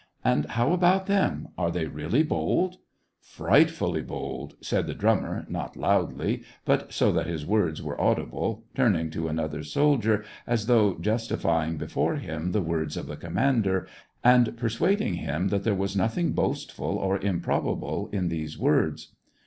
[0.25, 2.77] "And how about them— are they really bold?""
[3.21, 9.11] Frightfully bold!" said the drummer, not loudly^ but so that his words were audible, turning
[9.11, 13.87] to another soldier, as though justifying before him the words of the commander,
[14.23, 19.09] and persuading him that there was nothing boastful or improbable in these words.